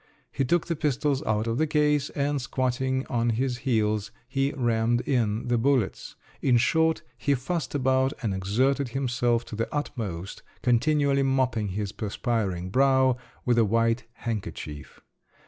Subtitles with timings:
[0.31, 5.01] He took the pistols out of the case, and squatting on his heels, he rammed
[5.01, 11.21] in the bullets; in short, he fussed about and exerted himself to the utmost, continually
[11.21, 15.01] mopping his perspiring brow with a white handkerchief.